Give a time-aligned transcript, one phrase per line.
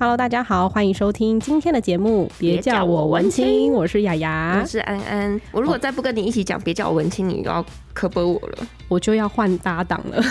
[0.00, 2.26] Hello，大家好，欢迎收听今天的节目。
[2.38, 5.38] 别叫我文青，我是雅雅，我是安安。
[5.52, 7.62] 我如果再不跟你一起讲，别叫我文青，你就要
[7.92, 10.22] 刻薄我了，我就要换搭档了。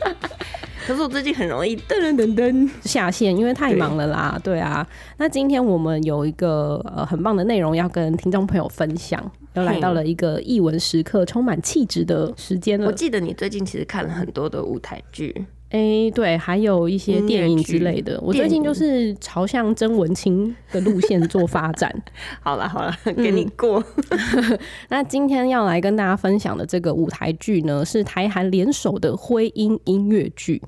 [0.86, 4.40] 可是我最近很容易噔噔噔噔下线，因为太忙了啦。
[4.42, 9.22] 对，对啊，那今天我们有一个呃很棒的内容要跟听众朋友分享，
[9.52, 12.86] 又来到了一个译文时刻，充满气质的时间了。
[12.86, 15.44] 我记得你最近其实看了很多的舞台剧。
[15.70, 18.18] 哎、欸，对，还有一些电影之类的。
[18.22, 21.92] 我最近就是朝向曾文清的路线做发展。
[22.40, 23.82] 好了好了，给你过。
[24.10, 24.58] 嗯、
[24.88, 30.62] 那今天要来跟大家分享的这个舞台剧呢，是台韩联手的灰音音乐剧。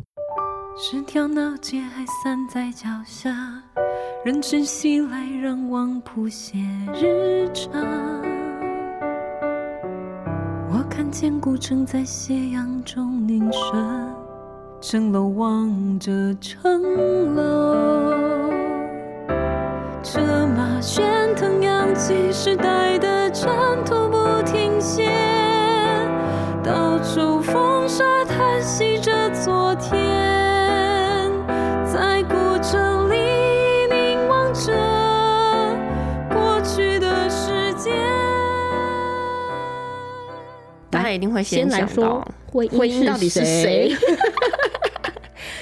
[0.76, 3.62] 十条闹街还散在脚下，
[4.24, 6.58] 人群袭来，让往谱写
[6.92, 7.70] 日常。
[10.70, 14.17] 我看见古城在斜阳中凝神。
[14.80, 18.48] 城楼望着城楼，
[20.04, 23.50] 车马喧腾扬起时代的尘
[23.84, 25.10] 土不停歇，
[26.62, 29.98] 到处风沙叹息着昨天，
[31.84, 33.16] 在古城里
[33.90, 34.72] 凝望着
[36.30, 37.92] 过去的时间。
[40.88, 43.92] 大家一定会先，先来说婚姻到底是谁？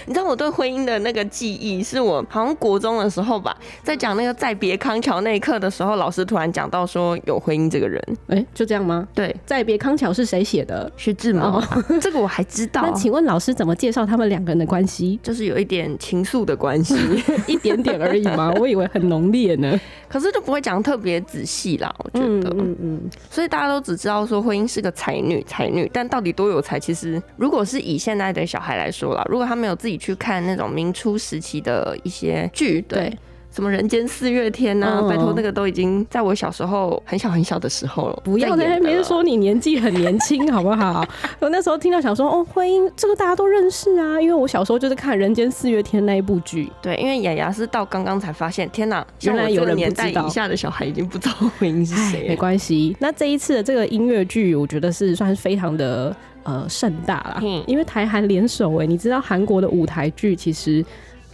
[0.07, 9.07] 你知道我对婚姻的那个记忆，是我好像国中的时候吧，在讲那个再别康桥那一课的时候，老师突然讲到说有婚姻这个人，哎、欸，就这样吗？
[9.15, 10.91] 对，再别康桥是谁写的？
[10.97, 11.63] 徐志摩，
[12.01, 12.83] 这个我还知道。
[12.83, 15.19] 那请问老师怎么介绍他们两个人的关系？
[15.23, 16.97] 就是有一点情愫的关系，
[17.49, 19.79] 一点点而已嘛， 我以为很浓烈呢。
[20.09, 26.79] 可是就不会讲特别仔细啦，我觉得，嗯嗯，嗯，所以大家都只知道说婚姻是个才女，才女，但到底多有才？
[26.79, 33.19] 其实如果是以现在的小孩来说啦，如果他没有自己去看那种明初时期的一些剧，对，对
[33.51, 38.23] 什么人间四月天呐、啊嗯，拜托那个都已经在我小时候很小很小的时候了。
[38.23, 41.03] 不要在那边说你年纪很年轻好不好？
[41.41, 46.71] 我那时候听到想说哦，婚姻这个大家都认识啊，因为我小时候就是看人间四月天那一部剧。
[46.83, 52.29] 对，因为雅雅是到刚刚才发现，天哪，原来有人年代以下的小孩已经不知道婚姻是谁。
[52.29, 56.15] 没关系，那这一次的这个音乐剧，我觉得是算是非常的。
[56.47, 60.85] 呃，盛大啦，因为台韩联手哎，你知道韩国的舞台剧其实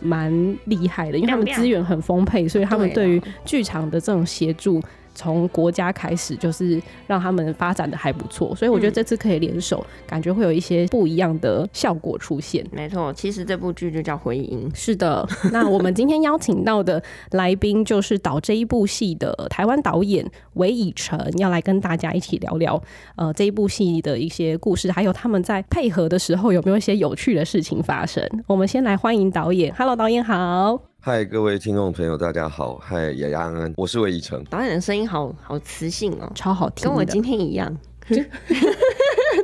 [0.00, 0.32] 蛮
[0.64, 4.80] 厉害的，因为他们资源很丰沛，所以他们对于剧场的这种协助。
[5.14, 12.64] 从国家开始，就是让他们发展的还不错，所以我觉得这次可以联手，嗯，感觉会有一些不一样的效果出现。
[12.72, 14.70] 没错，其实这部剧就叫回音。
[14.74, 17.02] 是的，那我们今天邀请到的
[17.32, 20.24] 来宾就是导这一部戏的台湾导演
[20.54, 22.82] 韦以诚，要来跟大家一起聊聊
[23.16, 28.22] 呃这一部戏的一些故事，还有他们在配合的时候有没有一些有趣的事情发生。
[28.46, 30.91] 我们先来欢迎导演，Hello，导演好。
[31.04, 32.76] 嗨，各位听众朋友，大家好。
[32.78, 34.40] 嗨，雅雅安安，我是魏以诚。
[34.44, 37.76] 导演的声音好好磁性哦，超好听，跟我今天一样。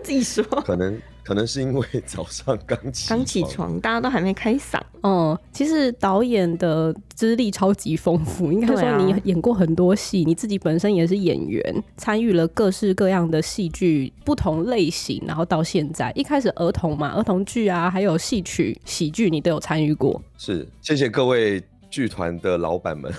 [0.05, 0.97] 自己说，可能。
[1.29, 4.81] 可能是因为 早上刚起刚起床，大家都还没开嗓。
[5.03, 20.23] 嗯，其实导演的资历超级丰富，应该说你演过很多戏，你自己本身也是演员，参与了各式各样的戏剧，不同类型，然后到现在，一开始儿童嘛，儿童剧啊，还有戏曲、喜剧，你都有参与过。
[20.39, 23.13] 是，谢谢各位剧团的老板们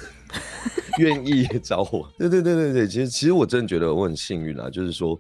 [0.98, 2.12] 愿意找我。
[2.18, 5.16] 对对对对对，其实其实我真的觉得我很幸运啦，就是说。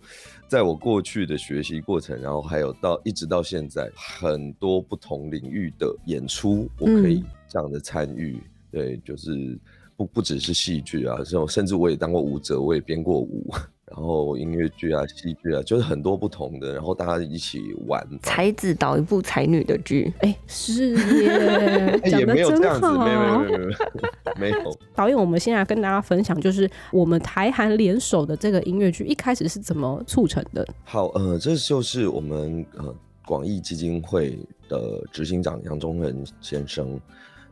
[0.50, 8.42] 在我过去的学习过程，然后还有到一直到现在，很多不同领域的演出，我可以这样的参与。
[8.72, 9.58] 对，就是
[9.96, 13.54] 不不只是戏剧啊，甚至我也当过舞者，我也编过舞。
[13.92, 18.06] 然后音乐剧啊、戏剧啊，就是很多不同的，然后大家一起玩。
[18.22, 23.76] 才子导一部才女的剧，哎，是耶， 也没有这样子，没有没有没有
[24.38, 24.78] 没有。
[24.96, 30.68] 导演，我们现在跟大家分享，就是我们台韩联手的这个音乐剧，一开始是怎么促成的？
[30.84, 32.94] 好，呃，这就是我们呃
[33.26, 34.38] 广义基金会
[34.68, 37.00] 的执行长杨忠仁先生。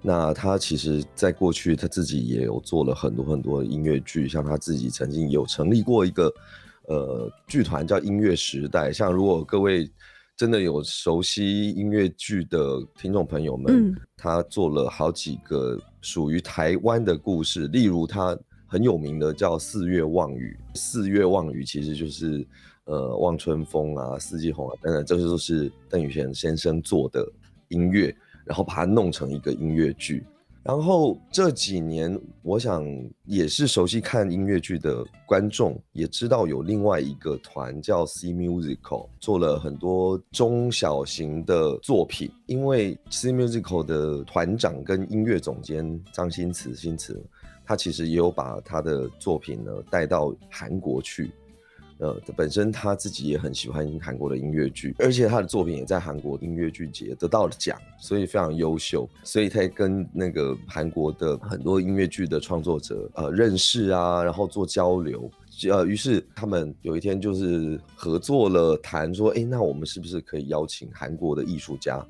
[0.10, 6.34] 那他其实，在过去他自己也有做了很多很多的音乐剧，像他自己曾经有成立过一个
[6.88, 8.90] 呃剧团叫音乐时代。
[8.90, 9.92] 像如果各位
[10.38, 22.48] 真的有熟悉音乐剧的听众朋友们，嗯，他做了好几个属于台湾的故事，例如他很有名的叫《四月望雨》，《四月望雨》其实就是
[22.86, 27.30] 呃《望春风》啊，《四季红》啊等等，这些都是邓宇贤先生做的
[27.68, 28.16] 音乐，
[28.48, 30.26] 然后把它弄成一个音乐剧。
[30.64, 32.86] 然后这几年，我想
[33.24, 42.30] 也是熟悉看音乐剧的观众也知道有另外一个团叫 C Musical，做了很多中小型的作品。
[42.48, 47.26] 因为 C Musical 的团长跟音乐总监张新慈，新慈，
[47.66, 51.32] 他其实也有把他的作品呢带到韩国去。
[52.00, 59.10] 呃，本身他自己也很喜欢韩国的音乐剧，而且他的作品也在韩国音乐剧节得到了奖，所以非常优秀。
[59.24, 65.30] 所以他也跟那个韩国的很多音乐剧的创作者呃认识啊，然后做交流。
[65.72, 72.06] 呃，于是他们有一天就是合作了，谈说，哎，那我们是不是可以邀请韩国的艺术家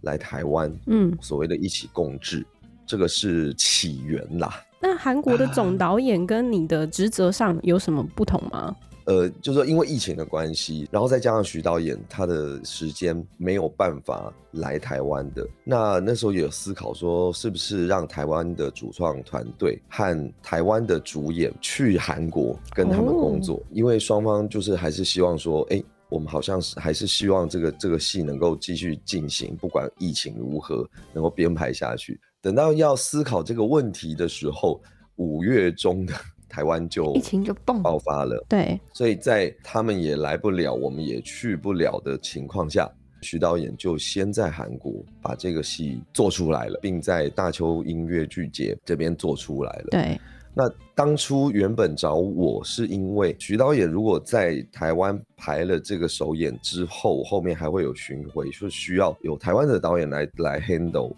[0.00, 0.72] 来台湾？
[0.86, 2.44] 嗯，所谓的一起共治，
[2.84, 4.64] 这个是起源啦。
[4.80, 8.74] 那韩国的总导演跟你的职责上有什么不同吗？
[9.08, 32.20] 呃，就是说因为疫情的关系，然后再加上徐导演他的时间没有办法来台湾的，那那时候也有思考说，是不是让台湾的主创团队和台湾的主演去韩国跟他们工作，哦、因为双方就是还是希望说，哎，我们好像是还是希望这个这个戏能够继续进行，不管疫情如何，能够编排下去。
[32.42, 34.78] 等到要思考这个问题的时候，
[35.16, 36.12] 五月中的。
[36.48, 42.90] 台湾就疫情就爆发了，对，所以在他们也来不了，我们也去不了的情况下，
[43.22, 49.88] 徐导演就先在韩国把这个戏做出来了，并在大邱音乐剧节这边做出来了。
[49.90, 50.20] 对，
[50.54, 61.14] 那当初原本找我是因为徐导演如果在台湾排了这个首演之后，后面还会有巡回，是需要有台湾的导演来来 handle。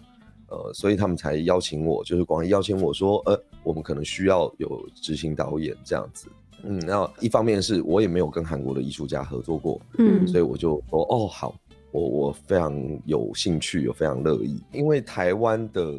[0.51, 6.27] 呃，所以他们才邀请我，就是广义邀请我说，呃，我们可能需要有执行导演这样子。
[6.63, 11.55] 嗯，然后一方面是我也没有跟韩国的艺术家合作过，嗯，所以我就说，哦，好，
[11.91, 12.75] 我我非常
[13.05, 15.97] 有兴趣，有非常乐意，因为台湾的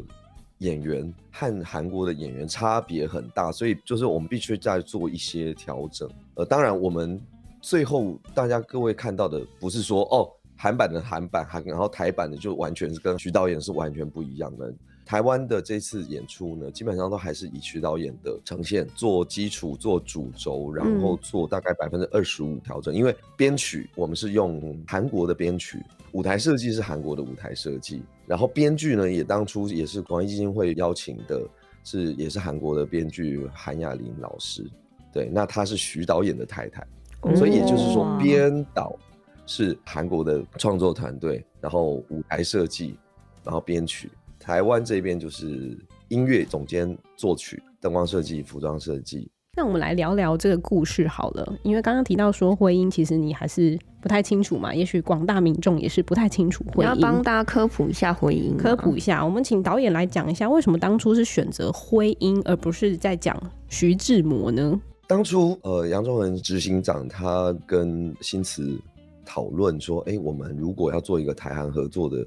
[0.59, 6.07] 演员和韩国的演员差别很大，所以就是我们必须再做一些调整。
[6.35, 7.19] 呃，当然我们
[7.59, 10.29] 最后大家各位看到的不是说，哦。
[10.55, 14.73] 韩版的韩版，韩然后台版的就完全是跟徐导演是完全不一样的。
[15.05, 22.95] 台湾的这次演出呢，基本上都还是以徐导演的呈现做基础、做主轴，然后做大概百分之二十五调整。
[22.95, 25.83] 因为编曲我们是用韩国的编曲，
[26.13, 31.45] 舞台设计是韩国的舞台设计，然后编剧呢也当初也是广义基金会邀请的，
[31.83, 34.65] 是也是韩国的编剧韩雅玲老师。
[35.11, 36.87] 对，那她是徐导演的太太，
[37.35, 38.97] 所以也就是说编导。
[39.45, 42.97] 是韩国的创作团队，然后舞台设计，
[43.43, 44.09] 然后编曲。
[44.39, 45.77] 台湾这边就是
[46.09, 49.29] 音乐总监、作曲、灯光设计、服装设计。
[49.55, 56.89] 那我们来聊聊这个故事好了，因为刚刚提到说婚姻，其实你还是不太清楚嘛，也许广大民众也是不太清楚徽因。
[56.89, 59.23] 要帮大家科普一下婚姻，科普一下。
[59.23, 64.81] 我们请导演来讲一下，为什么当初是选择婚姻，而不是在讲徐志摩呢？
[65.07, 68.77] 当初呃，杨宗文执行长他跟新慈。
[69.25, 72.25] 讨论说，哎，我们如果要做一个台韩合作的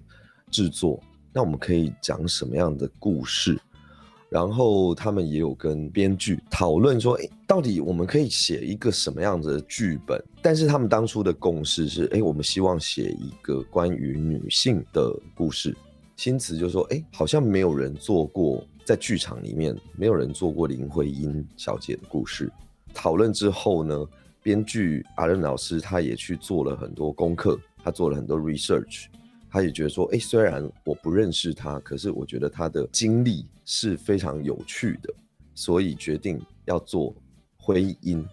[0.51, 1.03] 制作，
[1.33, 3.59] 那我们可以讲什么样的故事？
[4.29, 10.23] 然后他们也有跟编剧讨论说，哎，到底我们可以写一个什么样子的剧本？
[10.43, 15.77] 但是他们当初的共识是，哎，我们希望写一个关于女性的故事。
[16.17, 22.51] 新词就说，哎，好像没有人做过，在剧场里面没有人做过林徽因小姐的故事。
[22.93, 24.05] 讨论之后呢，
[24.47, 29.07] 编剧阿任老师，他也去做了很多功课，他做了很多 research，
[29.51, 35.13] 他也觉得说，哎，虽然我不认识他，可是我觉得他的经历是非常有趣的，
[35.53, 37.13] 所以决定要做
[37.57, 38.25] 徽音。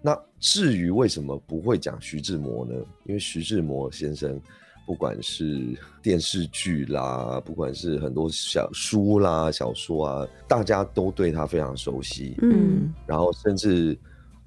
[0.00, 2.74] 那至于为什么不会讲徐志摩呢？
[3.04, 4.40] 因为徐志摩先生，
[4.84, 13.96] 不管是电视剧啦，不管是很多小书啦、小说啊，大家都对他非常熟悉，嗯，然后甚至。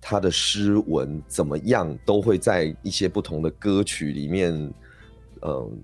[0.08, 4.54] 他的诗文怎么样，都会在一些不同的歌曲里面，
[5.42, 5.82] 嗯，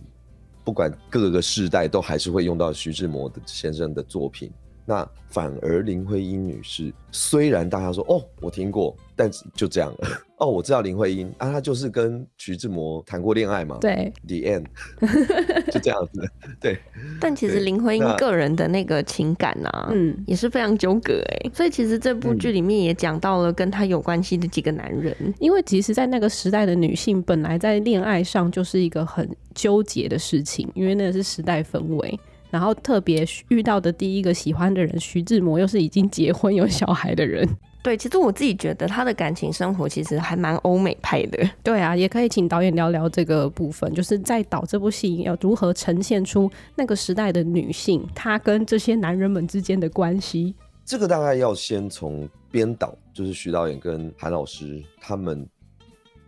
[0.63, 4.51] 不管各个世代，都还是会用到徐志摩的先生的作品。
[4.85, 10.07] 那反而林徽因女士，虽然大家说哦，我听过，但就这样了。
[10.37, 13.77] 哦，我知道林徽因啊，她就是跟徐志摩谈过恋爱嘛。
[13.79, 14.65] 对，The End，
[15.71, 16.27] 就这样子。
[16.59, 16.79] 对。
[17.19, 21.51] 但其实林徽因个人的那个情感啊，嗯，也是非常纠葛哎。
[21.53, 32.19] 所以其实这部剧里面也讲到了跟她有关系的几个男人，嗯、因为其实，在那个时代的女性本来在恋爱上就是一个很纠结的事情，因为那个是时代氛围。
[32.51, 37.47] 然后特别遇到的第一个喜欢的人徐志摩，又是已经结婚有小孩的人，
[37.81, 41.49] 对，其实我自己觉得他的感情生活其实还蛮欧美派的。
[41.63, 50.53] 对啊，也可以请导演聊聊这个部分，就是在导这部戏要如何呈现出那个时代的女性，她跟这些男人们之间的关系。
[50.83, 55.47] 这个大概要先从编导，就是徐导演跟韩老师他们，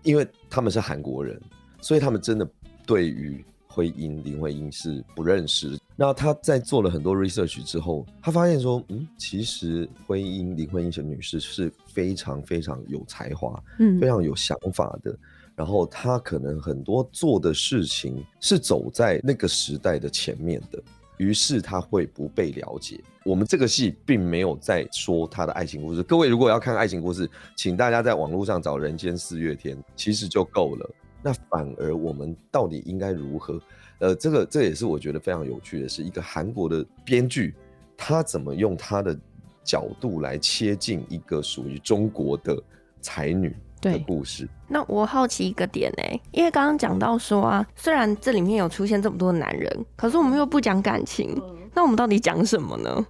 [0.04, 1.38] 因为他们是韩国人，
[1.82, 2.48] 所以他们真的
[2.86, 5.80] 对于徽因林徽因是不认识。
[5.96, 15.18] 那他在做了很多 research 之后，他发现说，嗯，其实徽因林徽因陈女士是非常非常有才华，嗯，非常有想法的。
[15.56, 20.82] 然后他可能很多做的事情是走在那个时代的前面的。
[21.18, 23.00] 于是他会不被了解。
[23.24, 26.02] 我们这个戏并没有在说他的爱情故事。
[26.02, 30.90] 各位如果要看爱情故事，请大家在网络上找《人间四月天》，其实就够了。
[31.24, 33.60] 那反而我们到底应该如何？
[34.00, 37.56] 呃，这个这也是我觉得非常有趣的，是一个韩国的编剧，
[37.96, 39.18] 他怎么用他的
[39.64, 42.62] 角度来切进一个属于中国的
[43.02, 43.56] 才女。
[43.92, 44.48] 的故事。
[44.66, 51.38] 那我好奇一个点呢、欸，因为刚刚讲到说啊，虽然这里面有出现这么多男人，可是我们又不讲感情，
[51.74, 53.06] 那我们到底讲什么呢？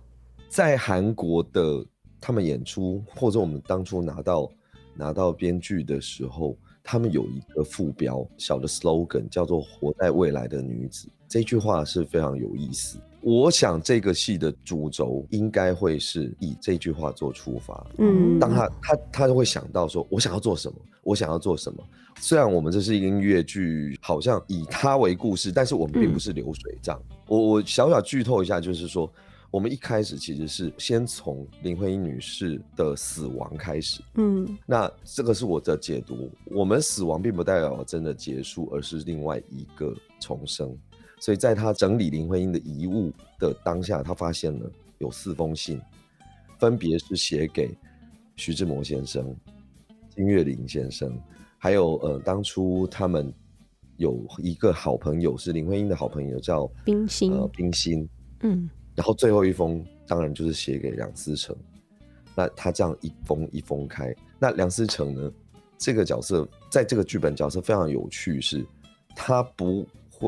[0.49, 1.85] 在韩国的
[2.19, 4.49] 他们演出，或者我们当初拿到
[4.95, 12.97] 拿到编剧的时候，他们有一个副标小的 slogan 叫做“活在未来的女子”，这句话是非常有意思。
[13.21, 17.87] 我想这个戏的主轴应该会是以这句话做出发。
[17.99, 20.77] 嗯，当他他他就会想到说，我想要做什么？
[21.03, 21.81] 我想要做什么？
[22.19, 27.01] 虽然我们这是一个音乐剧，好像以他为故事，但是我们并不是流水账。
[27.27, 29.09] 我我小小剧透一下，就是说，
[29.53, 34.01] 我们一开始其实是先从林徽因女士的死亡开始。
[34.15, 36.27] 嗯，那这个是我的解读。
[36.45, 40.75] 我们死亡并不代表真的结束，而是另外一个重生。
[41.19, 45.79] 所以在他整理林徽因的遗物的当下，他发现了有四封信，
[46.57, 47.69] 分别是写给
[48.35, 49.35] 徐志摩先生、
[50.09, 51.15] 金岳霖先生，
[51.59, 53.31] 还有呃，当初他们
[53.97, 58.09] 有一个好朋友是林徽因的好朋友叫冰心，呃，冰心，
[58.41, 61.55] 嗯，然后最后一封当然就是写给梁思成。
[62.35, 65.31] 那他这样一封一封开，那梁思成呢，
[65.77, 68.65] 这个角色在这个剧本角色非常有趣，是
[69.15, 69.87] 他不。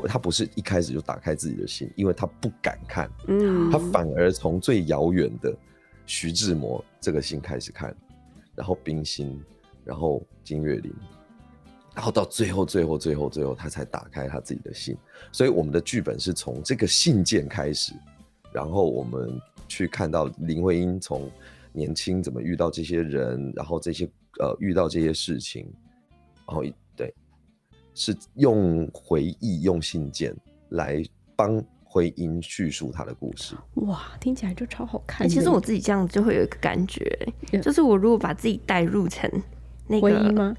[0.10, 5.56] 他不是一开始就打开自己的心，因为他不敢看，嗯，他反而从最遥远的
[6.06, 7.96] 徐志摩这个心开始看，
[8.56, 9.42] 然后冰心，
[9.86, 10.94] 然后金岳霖，
[11.94, 14.98] 然后到最后最后最后最后他才打开他自己的心。
[15.32, 17.94] 所以我们的剧本是从这个信件开始，
[18.56, 21.30] 然后我们去看到林徽因从
[21.74, 24.10] 年轻怎么遇到这些人，然后这些
[24.40, 25.72] 呃遇到这些事情，
[26.48, 26.74] 然后一。
[27.98, 30.36] 是用回忆、用信件
[30.72, 31.02] 来
[31.34, 33.56] 帮徽因叙述他的故事。
[33.76, 35.30] 哇，听起来就超好看。
[35.30, 37.34] 其实我自己这样子就会有一个感觉，
[37.64, 39.32] 就是我如果把自己带入成
[39.88, 40.54] 那个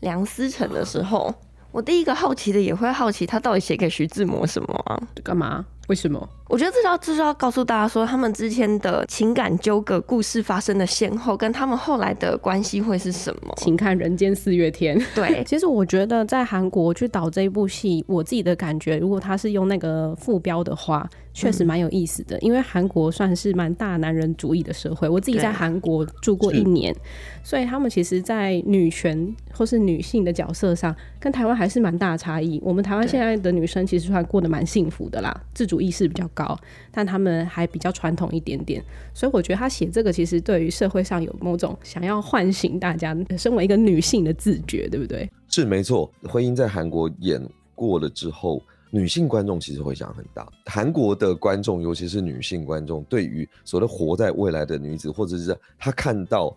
[0.00, 1.32] 梁思成的时候，
[1.76, 4.98] 我第一个好奇的也会好奇他到底写给徐志摩什么啊？
[5.22, 5.62] 干嘛？
[5.88, 6.26] 为什么？
[6.48, 13.52] 我觉得这是要这是要告诉大家说，他们之间的情感纠葛、故事发生的先后，跟他们后来的关系会是什么？
[13.58, 14.98] 请看《人间四月天》。
[15.14, 22.36] 对， 其实我觉得在韩国去导这一部戏，我自己的感觉，如果他是用那个副标的话，确实蛮有意思的。
[22.38, 26.96] 嗯、因为韩国算是蛮大男人主义的社会，我自己在韩国住过一年，
[27.44, 32.58] 所以他们其实，在女权或是女性的角色上，跟台湾还是蛮大的差异。
[32.64, 36.58] 我们台湾现在的女生其实还过得蛮幸福的啦，自主意识比较高，
[36.90, 45.28] 但他们还比较传统一点点，所以我觉得他写这个其实对于社会上有某种想要唤醒大家身为一个女性的自觉，对不对？
[45.48, 46.10] 是没错。
[46.22, 47.40] 婚姻在韩国演
[47.74, 50.50] 过了之后，女性观众其实回响很大。
[50.66, 56.56] 韩国的观众，尤其是女性观众，对于所谓活在未来的女子，或者是她看到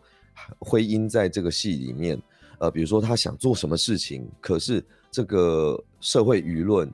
[0.59, 2.21] 徽因在这个戏里面，
[2.59, 6.91] 呃，比如说她想做什么事情，可是这个社会舆论。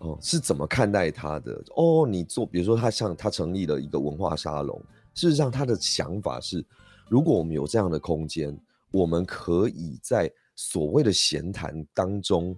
[0.00, 1.60] 哦，是怎么看待他的？
[1.74, 4.80] 哦，你做，比如说他像他成立了一个文化沙龙，
[5.12, 6.64] 事实上他的想法是，
[7.08, 8.56] 如果我们有这样的空间，
[8.92, 12.54] 我们可以在所谓的闲谈当中，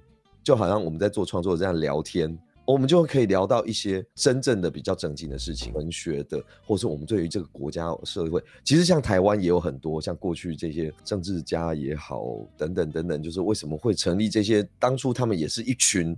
[0.50, 12.24] 就好像我们在做创作这样聊天，我们就可以聊到一些真正的比较正经的事情，文学的，或是我们对于这个国家社会，其实像台湾也有很多，像过去这些政治家也好，
[12.56, 14.68] 等等等等，就是为什么会成立这些？
[14.80, 16.16] 当初他们也是一群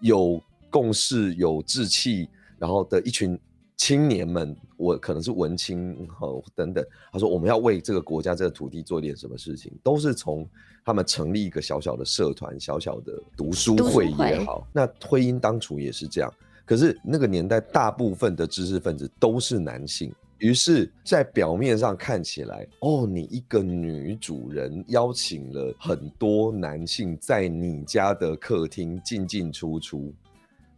[0.00, 0.42] 有。
[0.70, 3.38] 共事有志气，然后的一群
[3.76, 6.84] 青年们，我可能是文青哈等等。
[7.12, 10.44] 他说我们要为这个国家、这个土地做点什么事情，都是从
[10.84, 14.66] 他们成立一个小小的社团、小小的读书会也好。
[14.72, 16.32] 那婚姻当初也是这样，
[16.64, 30.12] 可是那个年代大部分的知识分子都是男性，于是，在表面上看起来，哦，你一个女主人邀请了很多男性在你家的客厅进进出出，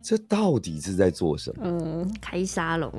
[0.01, 1.63] 这到底是在做什么？
[1.65, 2.93] 嗯，开沙龙，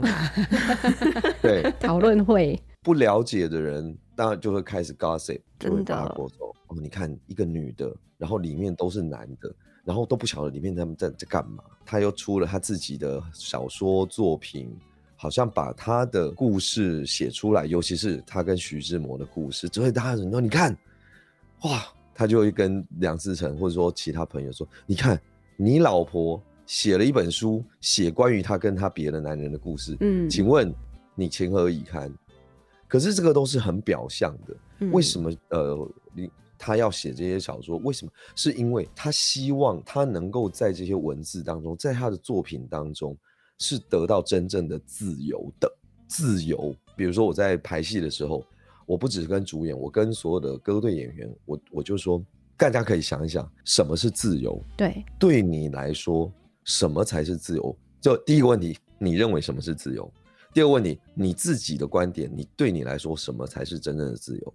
[1.42, 2.60] 对， 讨论会。
[2.84, 9.56] 不了解的人当然就会开始 gossip，真的哦，你看一个女的，然后里面都是男的，
[9.86, 11.64] 然后都不晓得里面他们在在干嘛。
[11.86, 14.78] 他又出了他自己的小说作品。
[15.20, 20.78] 好像把他的故事写出来，尤其是他跟徐志摩的故事，所以大家说，你看，
[21.64, 21.84] 哇，
[22.14, 25.20] 他就会跟梁思成或者说其他朋友说，你看，
[25.56, 30.72] 你老婆写了一本书，写关于他跟他别的男人的故事，嗯，请问
[31.16, 32.14] 你情何以堪？
[32.88, 35.32] 可是这个都是很表象的，为什么？
[35.50, 38.12] 呃，你他要写这些小说，为什么？
[38.36, 43.18] 是因为他希望他能够在这些文字当中，在他的作品当中。
[43.60, 45.68] 是得到真正的自由的
[46.08, 46.76] 自由。
[46.96, 48.46] 比如说我在排戏的时候，
[48.86, 52.24] 我不只是跟主演，我跟所有的歌队演员，我我就说，
[52.56, 54.62] 大家可以想一想，什么是自由？
[54.78, 56.32] 对，对你来说，
[56.66, 57.76] 什么才是自由？
[58.00, 60.08] 就第一个问题，你认为什么是自由？
[60.54, 64.54] 第二问题，你自己的观点，你对你来说，什么才是真正的自由？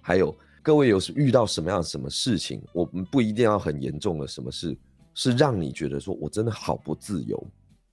[0.00, 2.62] 还有，各位有遇到什么样什么事情？
[2.72, 4.76] 我们不一定要很严重的什么事，
[5.14, 7.44] 是让你觉得说我真的好不自由。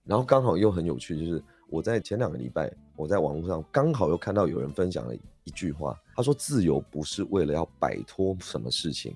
[0.04, 9.16] 然后刚好又很有趣，就是我在前两个礼拜，我在网络上刚好又看到有人分享了一句话，他说：“自由不是为了要摆脱什么事情，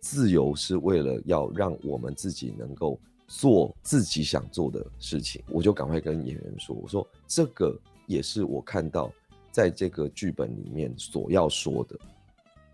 [0.00, 9.12] 自由是为了要让我们自己能够做自己想做的事情。”我就赶快跟演员说：“我说这个也是我看到
[9.50, 11.98] 在这个剧本里面所要说的，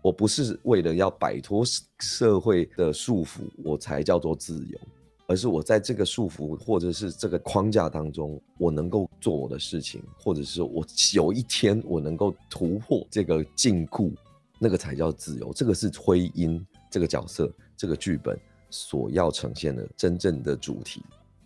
[0.01, 1.63] 我不是为了要摆脱
[1.99, 4.79] 社会的束缚，我才叫做自由。”
[5.27, 14.11] 而是我在这个束缚或者是这个框架当中，我能够做我的事情，或者是我有一天我能够突破这个禁锢，
[14.57, 15.53] 那个才叫自由。
[15.53, 18.35] 这个是徽因这个角色这个剧本
[18.69, 21.01] 所要呈现的真正的主题。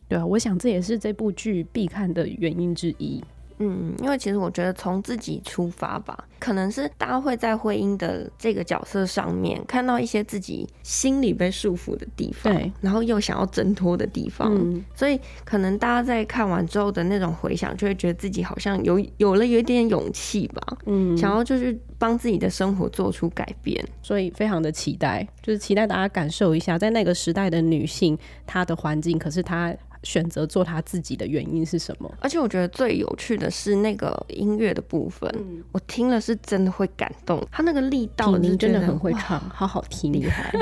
[0.08, 3.24] 对啊，我想这也是这部剧必看的原因之一。
[3.60, 29.74] 嗯，因为其实我觉得从自己出发吧，可能是大家会在婚姻的这个角色上面看到一些自己心里被束缚的地方，对，然后又想要挣脱的地方，嗯，所以可能大家在看完之后的那种回想，就会觉得自己好像有有了有一点勇气吧，嗯，想要就是帮自己的生活做出改变，所以非常的期待，就是期待大家感受一下，在那个时代的女性她的环境，可是她。
[30.04, 32.13] 选择做他自己的原因是什么？
[32.20, 37.42] 而且我觉得最有趣的是那个音乐的部分，嗯，我听了是真的会感动。
[37.52, 40.54] 他那个力道，您真的很会唱，好好听，厉害。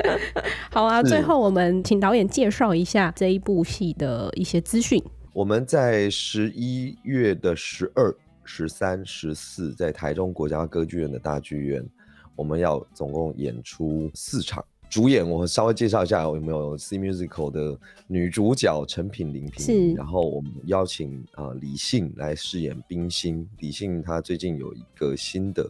[0.72, 5.02] 好啊，最后我们请导演介绍一下这一部戏的一些资讯。
[5.32, 11.86] 我们在十一月的十二、十三、十四，在台中国家歌剧院的大剧院，
[12.34, 14.64] 我们要总共演出四场。
[14.88, 19.64] 主演我稍微介绍一下，有没有 C Musical 的女主角陈品林萍？
[19.64, 19.92] 是。
[19.92, 23.46] 然后我们邀请啊、呃、李信来饰演冰心。
[23.58, 25.68] 李信她最近有一个新的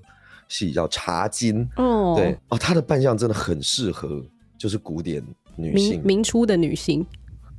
[0.49, 4.25] 戏叫《茶金》哦，对哦，她的扮相真的很适合，
[4.57, 5.23] 就是古典
[5.57, 7.05] 女性，明，明初的女性。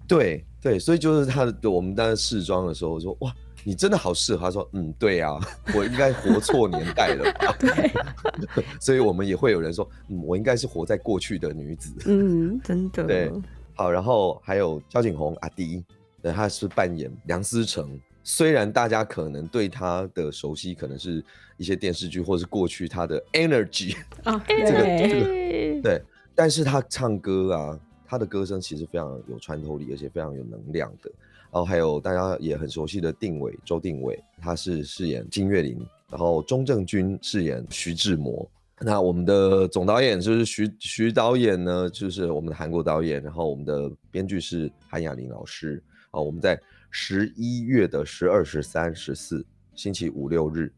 [0.07, 3.33] 对对，所以就是她的，我们当时试妆的时候说哇。
[3.63, 5.39] 你真的好适合，他说，嗯，对啊，
[5.75, 7.55] 我应该活错年代了吧？
[7.59, 7.91] 对，
[8.79, 11.93] 所以我们也会有人说，嗯，我应该是活在过去的女子。
[12.05, 13.03] 嗯，真的。
[13.05, 13.31] 对，
[13.75, 15.83] 好，然后还有萧景宏阿迪，
[16.21, 17.99] 对，他是扮演梁思成。
[18.23, 21.23] 虽然大家可能对他的熟悉，可能是
[21.57, 26.01] 一些电视剧，或是过去他的 Energy 啊，这个这个对，
[26.35, 31.11] 但是他唱歌啊，他的歌声其实非常有穿透力，而且非常有能量的。
[31.51, 38.47] 然后还有大家也很熟悉的定伟，周定伟，他是饰演金岳霖，然后钟正军饰演徐志摩。
[38.79, 43.21] 那我们的总导演就是徐徐导演呢，就是我们的韩国导演。
[43.23, 45.83] 然后我们的编剧是韩雅琳老师。
[46.11, 46.59] 啊，我们在
[46.91, 49.43] 十一月的十二、十三、十四，
[49.75, 50.71] 星期五六日，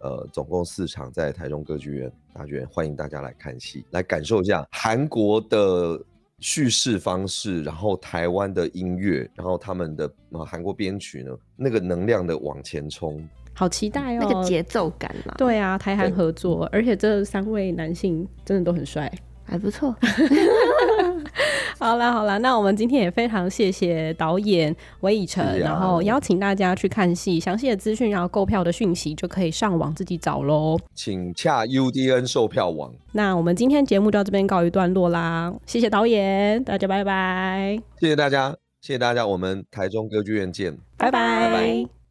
[0.00, 6.02] 呃，总共四场在台中歌剧院大剧院，欢迎大家来看戏，来感受一下韩国的。
[6.44, 10.06] 叙事方式，然后台湾的音乐，然后他们的
[10.46, 15.32] 韩国编曲呢，那个能量的往前冲，好期待哦，那个节奏感啊。
[15.38, 19.10] 对啊，台韩合作，而且这三位男性真的都很帅。
[19.46, 19.94] 还不错，
[21.78, 32.92] 好啦好啦，那我们今天也非常谢谢导演韦以诚，啊，然后邀请大家去看戏，详细的资讯然后购票的讯息就可以上网自己找喽，请洽 UDN 售票网。
[33.12, 41.48] 那我们今天节目就到这边告一段落啦，谢谢导演，大家拜拜，谢谢大家，谢谢大家，我们台中歌剧院见，拜拜。
[41.48, 42.03] 拜拜。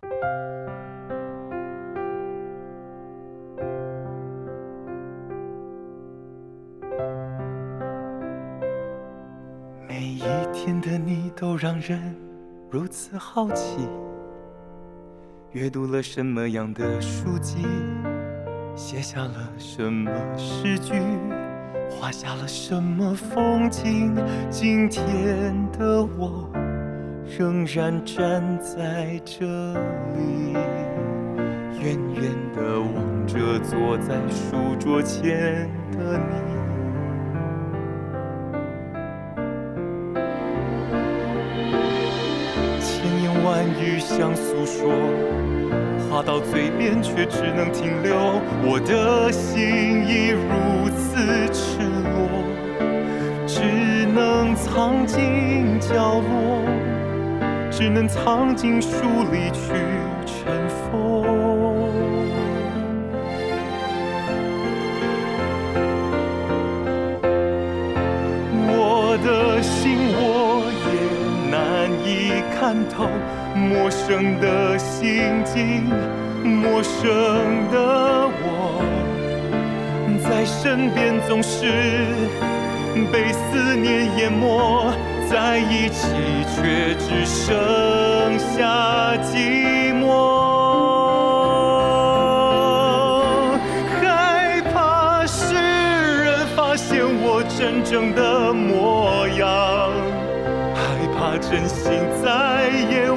[10.66, 12.16] 天的你都让人
[12.72, 13.86] 如此好奇。
[15.52, 17.68] 阅读了什么样的书籍，
[18.74, 20.94] 写下了什么诗句，
[21.90, 24.16] 画下了什么风景？
[24.50, 26.50] 今天的我
[27.38, 29.46] 仍然站在这
[30.14, 30.54] 里，
[31.78, 36.63] 远远地望着坐在书桌前的你。
[43.64, 44.92] 言语想诉说，
[46.10, 48.14] 话到嘴边却只能停留。
[48.66, 51.16] 我的心已如此
[51.54, 52.44] 赤裸，
[53.48, 53.62] 只
[54.14, 56.66] 能藏进角落，
[57.72, 58.98] 只能藏进书
[59.32, 59.72] 里去
[60.26, 61.24] 尘封。
[68.76, 70.92] 我的心我也
[71.50, 73.08] 难以看透。
[73.56, 75.90] 陌生的心境，
[76.44, 77.02] 陌生
[77.72, 78.82] 的我，
[80.24, 82.06] 在身边总是
[83.12, 84.92] 被思念淹没，
[85.30, 86.08] 在一起
[86.56, 90.04] 却只剩下寂寞。
[94.02, 95.56] 害怕世
[96.24, 99.92] 人发现我真正的模样，
[100.74, 100.82] 害
[101.16, 101.92] 怕真心
[102.24, 103.12] 再也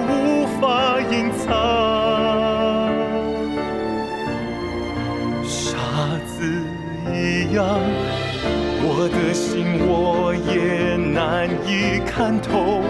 [9.81, 12.83] 我也难以看透。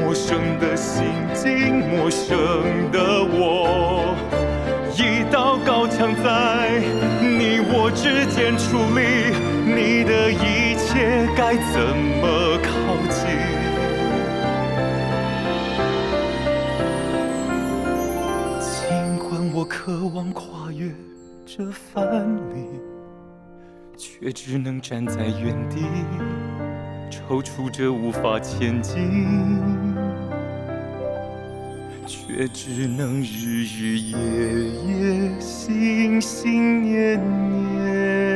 [0.00, 2.28] 陌生的心境，陌生
[2.90, 4.14] 的我，
[4.96, 6.28] 一道高墙在
[7.20, 9.00] 你我之间矗立，
[9.64, 11.80] 你的一切该怎
[12.20, 12.22] 么
[12.62, 12.70] 靠
[13.08, 13.20] 近？
[18.60, 19.80] 尽管我渴
[20.14, 20.92] 望跨越
[21.46, 22.51] 这藩篱，
[24.22, 25.82] 却只能站在原地，
[27.10, 29.58] 踌躇着无法前进，
[32.06, 34.16] 却只能日日夜
[34.86, 38.31] 夜心心念念。